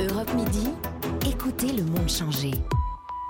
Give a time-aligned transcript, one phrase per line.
[0.00, 0.68] Europe Midi,
[1.28, 2.52] écoutez le monde changer.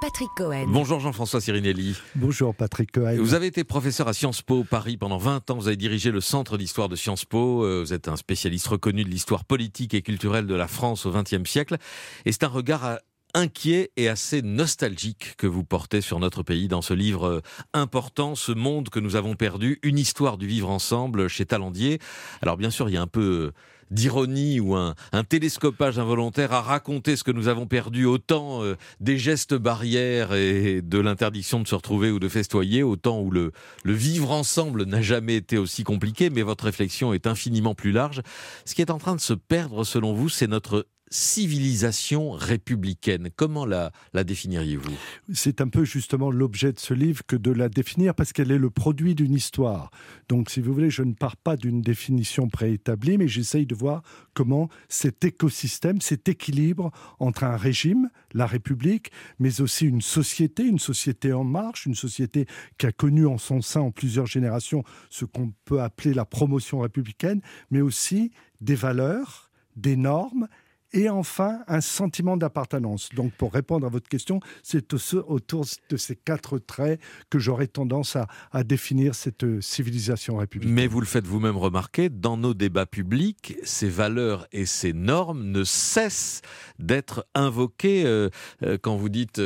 [0.01, 0.67] Patrick Cohen.
[0.69, 1.97] Bonjour Jean-François Sirinelli.
[2.15, 3.17] Bonjour Patrick Cohen.
[3.19, 5.57] Vous avez été professeur à Sciences Po Paris pendant 20 ans.
[5.57, 7.65] Vous avez dirigé le centre d'histoire de Sciences Po.
[7.65, 11.11] Euh, vous êtes un spécialiste reconnu de l'histoire politique et culturelle de la France au
[11.11, 11.77] XXe siècle.
[12.25, 12.97] Et c'est un regard euh,
[13.35, 17.41] inquiet et assez nostalgique que vous portez sur notre pays dans ce livre euh,
[17.73, 21.99] important, ce monde que nous avons perdu, une histoire du vivre ensemble chez Talandier.
[22.43, 23.51] Alors bien sûr, il y a un peu
[23.91, 24.95] d'ironie ou un,
[25.29, 30.83] télescopage involontaire à raconter ce que nous avons perdu, autant euh, des gestes barrières et
[30.83, 33.53] de l'interdiction de se retrouver ou de festoyer, autant où le,
[33.85, 38.23] le vivre ensemble n'a jamais été aussi compliqué, mais votre réflexion est infiniment plus large.
[38.65, 43.31] Ce qui est en train de se perdre, selon vous, c'est notre civilisation républicaine.
[43.35, 44.93] Comment la, définiriez-vous?
[45.33, 48.59] C'est un peu justement l'objet de ce livre que de la définir parce qu'elle est
[48.59, 49.91] le produit d'une histoire.
[50.29, 54.03] Donc si vous voulez, je ne pars pas d'une définition préétablie, mais j'essaye de voir
[54.35, 60.79] comment cet écosystème, cet équilibre entre un régime, la République, mais aussi une société, une
[60.79, 62.47] société en marche, une société
[62.79, 66.79] qui a connu en son sein en plusieurs générations ce qu'on peut appeler la promotion
[66.79, 67.41] républicaine,
[67.73, 70.47] mais aussi des valeurs, des normes
[70.93, 73.11] et enfin, un sentiment d'appartenance.
[73.15, 78.17] Donc, pour répondre à votre question, c'est autour de ces quatre traits que j'aurais tendance
[78.17, 80.75] à, définir cette euh, civilisation républicaine.
[80.75, 85.45] Mais vous le faites vous-même remarquer, dans nos débats publics, ces valeurs et ces normes
[85.45, 86.43] ne cessent
[86.79, 88.05] d'être invoquées.
[88.05, 88.29] Euh,
[88.63, 89.41] euh, quand vous dites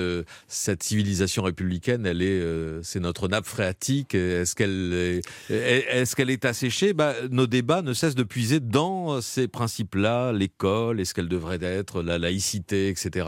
[0.49, 2.43] cette civilisation républicaine, elle est,
[2.83, 4.15] c'est notre nappe phréatique.
[4.15, 6.93] Est-ce qu'elle est, asséchée?
[6.93, 11.01] Bah, Nos débats ne cessent de puiser dans ces principes-là, l'école.
[11.01, 13.27] Est-ce qu'elle devrait être, la laïcité, etc.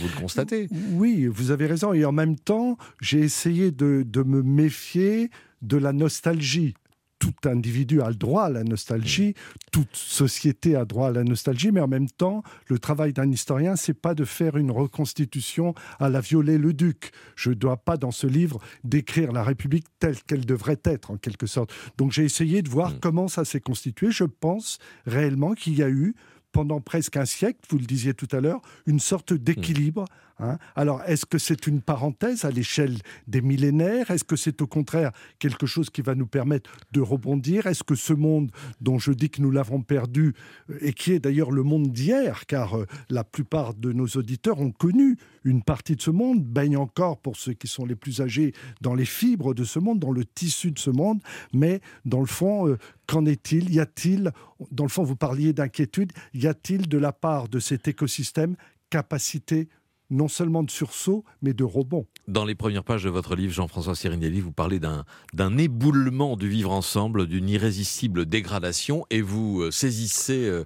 [0.00, 0.68] Vous le constatez?
[0.92, 1.92] Oui, vous avez raison.
[1.92, 6.74] Et en même temps, j'ai essayé de, de, me méfier de la nostalgie
[7.22, 9.34] tout individu a le droit à la nostalgie,
[9.70, 13.76] toute société a droit à la nostalgie, mais en même temps, le travail d'un historien,
[13.76, 17.12] c'est pas de faire une reconstitution à la Viollet-le-Duc.
[17.36, 21.16] Je ne dois pas, dans ce livre, décrire la République telle qu'elle devrait être, en
[21.16, 21.72] quelque sorte.
[21.96, 22.98] Donc j'ai essayé de voir mm.
[23.00, 24.10] comment ça s'est constitué.
[24.10, 26.16] Je pense réellement qu'il y a eu
[26.52, 30.04] pendant presque un siècle, vous le disiez tout à l'heure, une sorte d'équilibre.
[30.38, 30.58] Hein.
[30.76, 34.10] Alors, est-ce que c'est une parenthèse à l'échelle des millénaires?
[34.10, 37.66] Est-ce que c'est au contraire quelque chose qui va nous permettre de rebondir?
[37.66, 38.50] Est-ce que ce monde
[38.80, 40.34] dont je dis que nous l'avons perdu,
[40.70, 44.60] euh, et qui est d'ailleurs le monde d'hier, car euh, la plupart de nos auditeurs
[44.60, 48.20] ont connu une partie de ce monde, baignent encore, pour ceux qui sont les plus
[48.20, 51.20] âgés, dans les fibres de ce monde, dans le tissu de ce monde,
[51.52, 53.72] mais dans le fond, euh, Qu'en est-il?
[53.72, 54.32] Y a-t-il,
[54.70, 58.56] dans le fond, vous parliez d'inquiétude, y a-t-il de la part de cet écosystème
[58.90, 59.68] capacité
[60.12, 62.06] non seulement de sursaut, mais de rebond.
[62.28, 66.70] Dans les premières pages de votre livre, Jean-François Sirinelli, vous parlez d'un éboulement du vivre
[66.70, 70.64] ensemble, d'une irrésistible dégradation, et vous euh, saisissez, euh,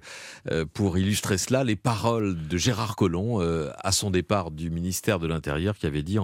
[0.51, 5.27] euh, pour illustrer cela, les paroles de Gérard Collomb à son départ du ministère de
[5.27, 6.17] l'Intérieur, qui avait dit,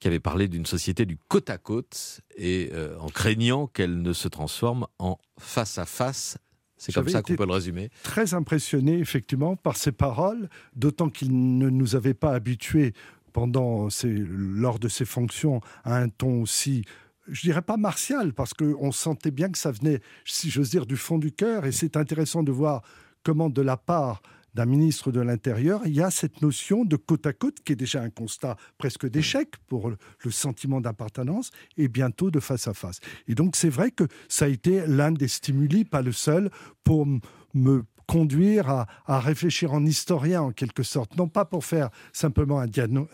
[0.00, 4.28] qui avait parlé d'une société du côte à côte, et en craignant qu'elle ne se
[4.28, 6.38] transforme en face à face
[6.76, 7.90] c'est comme ça qu'on peut le résumer.
[8.02, 12.92] Très impressionné, effectivement, par ces paroles, d'autant qu'il ne nous avait pas habitués
[13.32, 16.84] pendant lors de ses fonctions à un ton aussi
[17.28, 20.96] je dirais pas martial, parce qu'on sentait bien que ça venait, si j'ose dire, du
[20.96, 22.82] fond du cœur, et c'est intéressant de voir
[23.24, 24.22] comment de la part
[24.56, 27.76] d'un ministre de l'Intérieur, il y a cette notion de côte à côte qui est
[27.76, 33.00] déjà un constat presque d'échec pour le sentiment d'appartenance et bientôt de face à face.
[33.28, 36.50] Et donc c'est vrai que ça a été l'un des stimuli, pas le seul,
[36.84, 37.06] pour
[37.52, 42.68] me conduire à, réfléchir en historien en quelque sorte, non pas pour faire simplement un,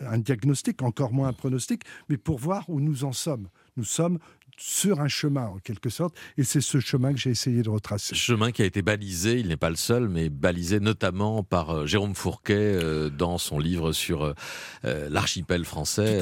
[0.07, 3.49] un diagnostic, encore moins un pronostic, mais pour voir où nous en sommes.
[3.75, 4.19] Nous sommes
[4.57, 8.15] sur un chemin en quelque sorte, et c'est ce chemin que j'ai essayé de retracer.
[8.15, 11.85] Chemin qui a été balisé, il n'est pas le seul, mais balisé notamment par euh,
[11.85, 16.21] Jérôme Fourquet euh, dans son livre sur euh, l'archipel français,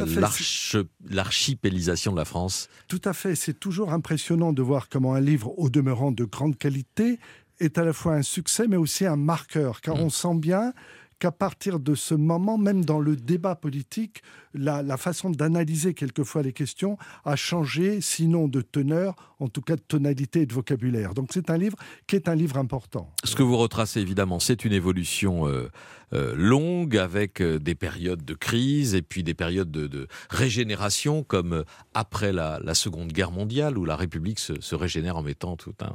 [1.09, 2.69] l'archipélisation de la France.
[2.87, 6.57] Tout à fait, c'est toujours impressionnant de voir comment un livre, au demeurant de grande
[6.57, 7.19] qualité,
[7.59, 10.01] est à la fois un succès, mais aussi un marqueur, car mm.
[10.01, 10.73] on sent bien
[11.21, 14.23] qu'à partir de ce moment, même dans le débat politique,
[14.55, 19.81] la, façon d'analyser quelquefois les questions a changé, sinon de teneur, en tout cas de
[19.81, 21.13] tonalité et de vocabulaire.
[21.13, 23.13] Donc c'est un livre qui est un livre important.
[23.23, 25.69] Ce que vous retracez évidemment, c'est une évolution euh,
[26.13, 31.63] euh, longue avec euh, des périodes de crise et puis des périodes de, régénération, comme
[31.93, 35.93] après la, Seconde Guerre mondiale où la République se, régénère en mettant tout un,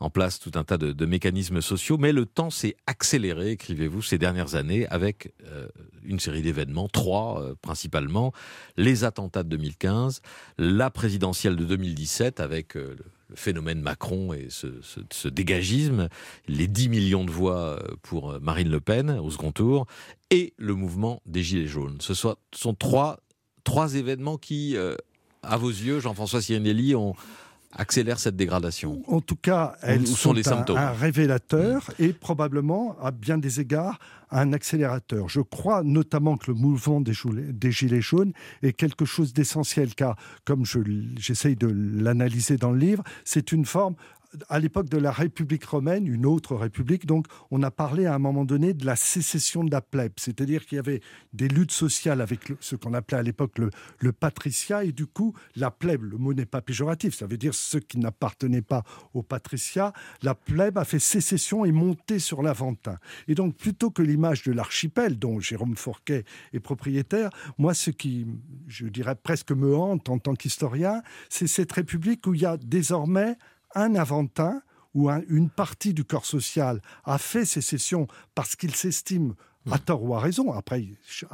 [0.00, 1.98] en place tout un tas de, mécanismes sociaux.
[1.98, 5.32] Mais le temps s'est accéléré, écrivez-vous, ces dernières années avec
[6.04, 8.32] une série d'événements, trois principalement principalement
[8.76, 10.22] les attentats de 2015,
[10.58, 12.76] la présidentielle de 2017 avec
[13.30, 16.08] euh, phénomène Macron et ce, dégagisme,
[16.48, 19.86] les 10 millions de voix pour Marine Le Pen au second tour,
[20.30, 21.98] et le mouvement des Gilets jaunes.
[22.00, 23.20] Ce sont trois,
[23.94, 24.76] événements qui,
[25.42, 27.14] à vos yeux, Jean-François Sirinelli, ont
[27.76, 33.10] accélère cette dégradation En tout cas, elles sont, les un, un, révélateur et probablement, à
[33.10, 33.98] bien des égards,
[34.30, 35.28] un accélérateur.
[35.28, 37.12] Je crois notamment que le mouvement des,
[37.52, 38.32] des Gilets jaunes
[38.62, 40.64] est quelque chose d'essentiel, car comme
[41.16, 43.94] j'essaye de l'analyser dans le livre, c'est une forme
[44.48, 48.18] à l'époque de la République romaine, une autre république, donc on a parlé à un
[48.18, 51.00] moment donné de la sécession de la plèbe, c'est-à-dire qu'il y avait
[51.32, 55.70] des luttes sociales avec ce qu'on appelait à l'époque le, patriciat, et du coup, la
[55.70, 58.84] plèbe, le mot n'est pas péjoratif, ça veut dire ceux qui n'appartenaient pas
[59.14, 59.92] au patriciat,
[60.22, 62.96] la plèbe a fait sécession et monté sur l'Aventin.
[63.28, 68.26] Et donc, plutôt que l'image de l'archipel, dont Jérôme Fourquet est propriétaire, moi, ce qui,
[68.66, 72.56] je dirais, presque me hante en tant qu'historien, c'est cette république où il y a
[72.56, 73.36] désormais
[73.74, 74.62] un Aventin
[74.94, 79.34] ou une partie du corps social a fait sécession parce qu'il s'estime
[79.70, 80.84] à tort ou à raison, après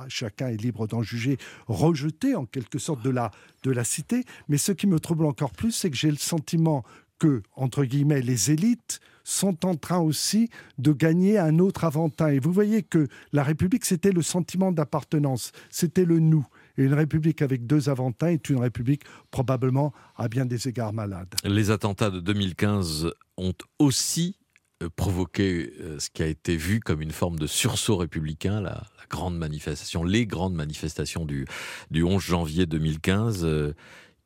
[0.08, 1.36] chacun est libre d'en juger,
[1.66, 3.30] rejeté en quelque sorte de la,
[3.62, 4.24] de la cité.
[4.48, 6.82] Mais ce qui me trouble encore plus, c'est que j'ai le sentiment
[7.18, 10.48] que, entre guillemets, les élites sont en train aussi
[10.78, 12.28] de gagner un autre Aventin.
[12.28, 16.46] Et vous voyez que la République, c'était le sentiment d'appartenance, c'était le nous.
[16.78, 21.34] Et une république avec deux avantins est une république probablement à bien des égards malade.
[21.44, 24.36] Les attentats de 2015 ont aussi
[24.82, 28.82] euh, provoqué euh, ce qui a été vu comme une forme de sursaut républicain, la,
[29.10, 31.44] grande manifestation, les grandes manifestations du,
[31.90, 33.74] du 11 janvier 2015, euh,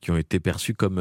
[0.01, 1.01] qui ont été perçues comme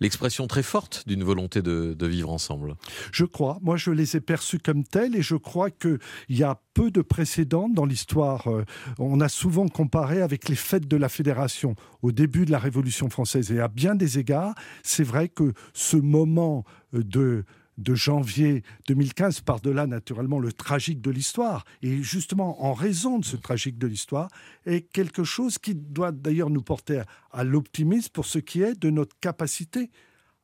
[0.00, 2.76] l'expression très forte d'une volonté de, vivre ensemble.
[3.12, 3.58] Je crois.
[3.62, 5.98] Moi, je les ai perçus comme tels et je crois qu'il
[6.28, 8.48] y a peu de précédents dans l'histoire.
[8.48, 8.64] Euh,
[8.98, 13.10] on a souvent comparé avec les fêtes de la Fédération au début de la Révolution
[13.10, 13.52] française.
[13.52, 17.44] Et à bien des égards, c'est vrai que ce moment de
[17.78, 23.36] de janvier 2015, par-delà naturellement le tragique de l'histoire, et justement en raison de ce
[23.36, 24.28] tragique de l'histoire,
[24.66, 28.90] est quelque chose qui doit d'ailleurs nous porter à, l'optimisme pour ce qui est de
[28.90, 29.90] notre capacité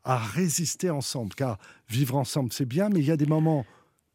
[0.04, 1.34] à résister ensemble.
[1.34, 1.58] Car
[1.88, 3.66] vivre ensemble, c'est bien, mais il y a des moments,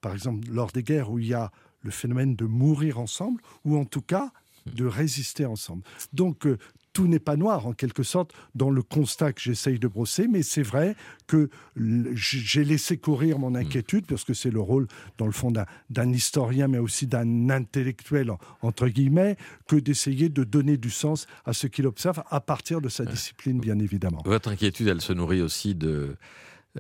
[0.02, 1.52] par exemple lors des guerres, où il y a
[1.82, 4.32] le phénomène de mourir ensemble, ou en tout cas
[4.66, 5.84] de résister ensemble.
[6.14, 6.58] Donc euh,
[7.00, 10.44] tout n'est pas noir en quelque sorte dans le constat que j'essaye de brosser, mais
[10.44, 10.98] c'est vrai
[11.28, 14.86] que j'ai laissé courir mon inquiétude, parce que c'est le rôle,
[15.18, 15.50] dans le fond,
[15.90, 21.54] d'un historien, mais aussi d'un intellectuel, entre guillemets, que d'essayer de donner du sens à
[21.54, 24.22] ce qu'il observe à partir de sa discipline, bien évidemment.
[24.26, 26.18] Votre inquiétude, elle se nourrit aussi de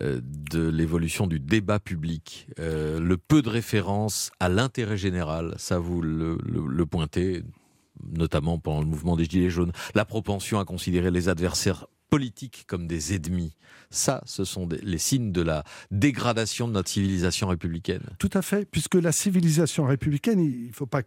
[0.01, 5.79] euh, de l'évolution du débat public, euh, le peu de référence à l'intérêt général, ça
[5.79, 7.41] vous le, le pointez,
[8.03, 12.87] notamment pendant le mouvement des Gilets jaunes, la propension à considérer les adversaires politiques comme
[12.87, 13.55] des ennemis.
[13.91, 18.03] Ça, ce sont les signes de la dégradation de notre civilisation républicaine.
[18.17, 21.03] Tout à fait, puisque la civilisation républicaine, il ne faut pas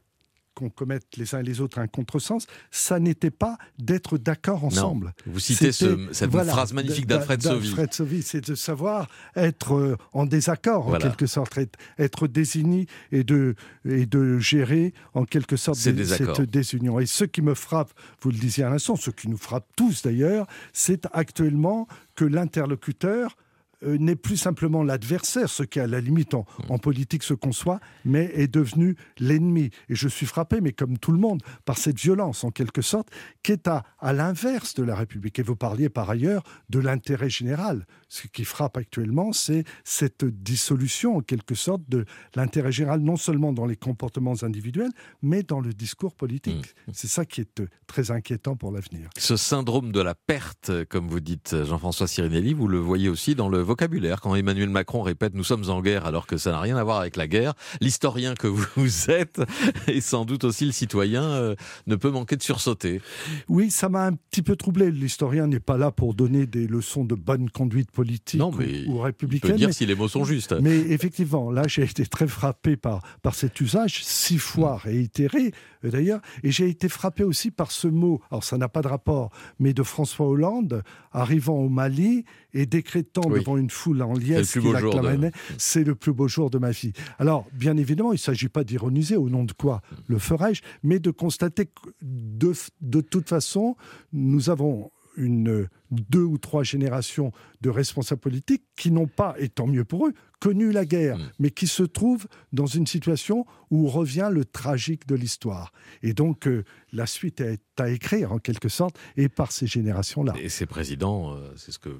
[0.54, 5.12] qu'on commette les uns et les autres un contresens, ça n'était pas d'être d'accord ensemble.
[5.26, 7.74] Vous citez cette phrase magnifique d'Alfred Sauvy.
[7.90, 11.58] Sauvy, c'est de savoir être euh, en désaccord, en quelque sorte,
[11.98, 13.54] être, désigné et de,
[13.84, 16.98] et de gérer, en quelque sorte, cette désunion.
[17.00, 20.02] Et ce qui me frappe, vous le disiez à l'instant, ce qui nous frappe tous
[20.02, 23.36] d'ailleurs, c'est actuellement que l'interlocuteur
[23.84, 26.44] euh, n'est plus simplement l'adversaire, ce qui à la limite en,
[26.78, 29.70] politique se conçoit, mais est devenu l'ennemi.
[29.88, 33.08] Et je suis frappé, mais comme tout le monde, par cette violence en quelque sorte,
[33.42, 35.38] qui est à, à l'inverse de la République.
[35.38, 37.86] Et vous parliez par ailleurs de l'intérêt général.
[38.08, 42.04] Ce qui frappe actuellement, c'est cette dissolution en quelque sorte de
[42.34, 44.90] l'intérêt général, non seulement dans les comportements individuels,
[45.22, 46.74] mais dans le discours politique.
[46.86, 46.92] Mmh.
[46.92, 49.08] C'est ça qui est euh, très inquiétant pour l'avenir.
[49.16, 53.48] Ce syndrome de la perte, comme vous dites Jean-François Sirinelli, vous le voyez aussi dans
[53.48, 54.20] le vocabulaire.
[54.20, 57.00] Quand Emmanuel Macron répète nous sommes en guerre alors que ça n'a rien à voir
[57.00, 59.40] avec la guerre, l'historien que vous êtes
[59.88, 61.54] et sans doute aussi le citoyen euh,
[61.86, 63.00] ne peut manquer de sursauter.
[63.48, 64.90] Oui, ça m'a un petit peu troublé.
[64.90, 68.98] L'historien n'est pas là pour donner des leçons de bonne conduite politique non, mais ou,
[68.98, 69.50] républicaine.
[69.50, 70.52] Il peut dire si les mots sont justes.
[70.60, 75.52] Mais effectivement, là j'ai été très frappé par, par cet usage, six fois réitéré
[75.84, 78.88] euh, d'ailleurs, et j'ai été frappé aussi par ce mot, alors ça n'a pas de
[78.88, 82.24] rapport, mais de François Hollande arrivant au Mali
[82.54, 86.58] et décrétant devant une foule en liesse qui l'acclamait, c'est le plus beau jour de
[86.58, 86.92] ma vie.
[87.18, 90.98] Alors, bien évidemment, il ne s'agit pas d'ironiser au nom de quoi le ferais-je, mais
[90.98, 93.76] de constater que de, de toute façon,
[94.12, 99.66] nous avons une, deux ou trois générations de responsables politiques qui n'ont pas, et tant
[99.66, 101.30] mieux pour eux, connu la guerre, mm.
[101.38, 105.72] mais qui se trouvent dans une situation où revient le tragique de l'histoire.
[106.02, 110.34] Et donc, euh, la suite est à écrire, en quelque sorte, et par ces générations-là.
[110.40, 111.90] Et ces présidents, euh, c'est ce que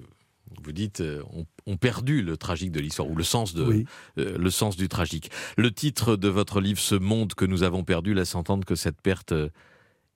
[0.65, 1.23] vous dites, euh,
[1.67, 3.85] ont, perdu le tragique de l'histoire, ou le sens, de, Oui.
[4.19, 5.31] euh, le sens du tragique.
[5.57, 9.01] Le titre de votre livre, Ce monde que nous avons perdu, laisse entendre que cette
[9.01, 9.49] perte euh,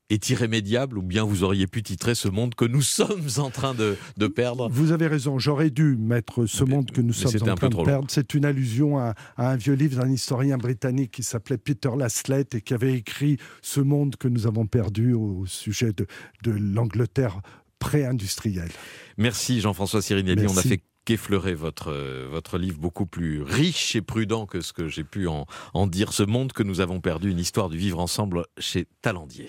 [0.09, 3.75] est irrémédiable, ou bien vous auriez pu titrer Ce monde que nous sommes en train
[3.75, 4.69] de, de perdre.
[4.71, 7.83] Vous avez raison, j'aurais dû mettre ce monde que nous mais sommes en train de
[7.85, 8.07] perdre.
[8.09, 12.55] C'est une allusion à, à un vieux livre d'un historien britannique qui s'appelait Peter Laslett
[12.55, 16.07] et qui avait écrit ce monde que nous avons perdu au sujet de,
[16.45, 17.41] de l'Angleterre
[17.87, 18.73] pré-industrielle.
[19.17, 24.03] Merci Jean-François Sirinelli, on a fait qu'effleurer votre, euh, votre livre beaucoup plus riche et
[24.03, 26.13] prudent que ce que j'ai pu en, en dire.
[26.13, 29.49] Ce monde que nous avons perdu, une histoire du vivre ensemble chez Talendier.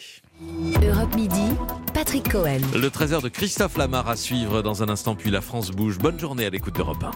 [0.83, 1.49] Europe Midi,
[1.95, 2.61] Patrick Cohen.
[2.75, 5.97] Le trésor de Christophe Lamar à suivre dans un instant, puis la France bouge.
[5.97, 7.05] Bonne journée à l'écoute d'Europe 1.